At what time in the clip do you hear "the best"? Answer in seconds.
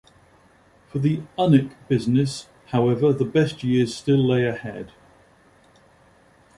3.13-3.63